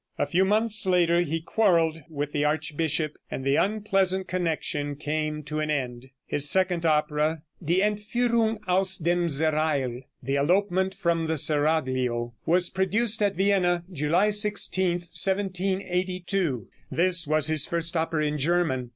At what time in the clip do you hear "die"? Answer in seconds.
7.63-7.75